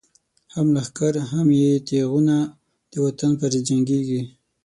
هم 0.53 0.67
لښکر 0.75 1.13
هم 1.31 1.47
یی 1.61 1.71
تیغونه، 1.87 2.37
دوطن 2.93 3.31
پر 3.39 3.49
ضد 3.53 3.63
جنګیږی 3.67 4.21